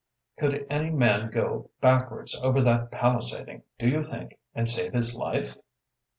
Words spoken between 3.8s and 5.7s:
you think, and save his life?"